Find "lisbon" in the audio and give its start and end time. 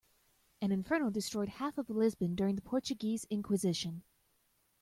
1.91-2.33